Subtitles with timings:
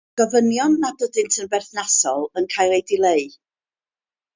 [0.11, 3.25] Mae gofynion nad ydynt yn berthnasol yn cael eu dileu.